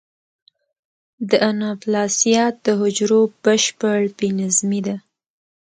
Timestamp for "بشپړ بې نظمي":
3.43-4.81